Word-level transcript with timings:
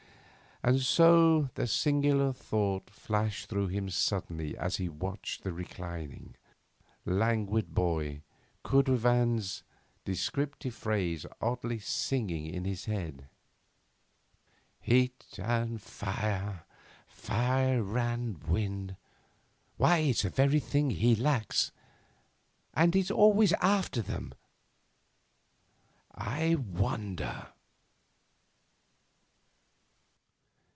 And 0.63 0.79
so 0.79 1.49
the 1.55 1.65
singular 1.65 2.31
thought 2.31 2.87
flashed 2.87 3.49
through 3.49 3.69
him 3.69 3.89
suddenly 3.89 4.55
as 4.55 4.75
he 4.75 4.89
watched 4.89 5.41
the 5.41 5.51
reclining, 5.51 6.35
languid 7.03 7.73
boy, 7.73 8.21
Cudrefin's 8.63 9.63
descriptive 10.05 10.75
phrase 10.75 11.25
oddly 11.41 11.79
singing 11.79 12.45
in 12.45 12.63
his 12.65 12.85
head 12.85 13.27
'Heat 14.81 15.39
and 15.41 15.81
fire, 15.81 16.65
fire 17.07 17.97
and 17.97 18.43
wind 18.43 18.97
why, 19.77 19.97
it's 19.97 20.21
the 20.21 20.29
very 20.29 20.59
thing 20.59 20.91
he 20.91 21.15
lacks! 21.15 21.71
And 22.75 22.93
he's 22.93 23.09
always 23.09 23.51
after 23.53 24.03
them. 24.03 24.35
I 26.13 26.53
wonder 26.53 27.47